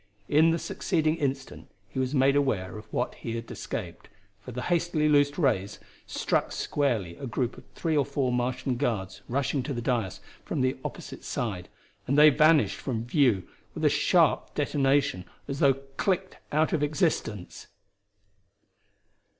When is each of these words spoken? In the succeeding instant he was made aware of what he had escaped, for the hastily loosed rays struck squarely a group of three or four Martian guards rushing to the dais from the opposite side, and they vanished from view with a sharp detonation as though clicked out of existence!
In 0.27 0.49
the 0.49 0.57
succeeding 0.57 1.15
instant 1.17 1.69
he 1.87 1.99
was 1.99 2.15
made 2.15 2.35
aware 2.35 2.75
of 2.75 2.91
what 2.91 3.13
he 3.13 3.35
had 3.35 3.51
escaped, 3.51 4.09
for 4.39 4.51
the 4.51 4.63
hastily 4.63 5.07
loosed 5.07 5.37
rays 5.37 5.77
struck 6.07 6.51
squarely 6.51 7.15
a 7.17 7.27
group 7.27 7.55
of 7.55 7.65
three 7.75 7.95
or 7.95 8.03
four 8.03 8.31
Martian 8.33 8.77
guards 8.77 9.21
rushing 9.29 9.61
to 9.61 9.75
the 9.75 9.79
dais 9.83 10.19
from 10.43 10.61
the 10.61 10.75
opposite 10.83 11.23
side, 11.23 11.69
and 12.07 12.17
they 12.17 12.31
vanished 12.31 12.77
from 12.77 13.05
view 13.05 13.47
with 13.75 13.85
a 13.85 13.89
sharp 13.89 14.55
detonation 14.55 15.23
as 15.47 15.59
though 15.59 15.73
clicked 15.97 16.37
out 16.51 16.73
of 16.73 16.81
existence! 16.81 17.67